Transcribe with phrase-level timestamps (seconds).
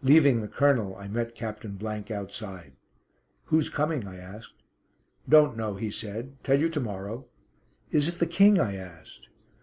[0.00, 1.78] Leaving the Colonel I met Captain
[2.10, 2.72] outside.
[3.44, 4.54] "Who's coming?" I asked.
[5.28, 6.42] "Don't know," he said.
[6.42, 7.26] "Tell you to morrow."
[7.90, 9.28] "Is it the King?" I asked.